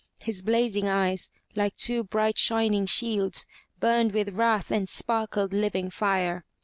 [0.23, 3.45] His blazing eyes, like two bright shining shields,
[3.79, 6.43] burned with wrath and sparkled living fire.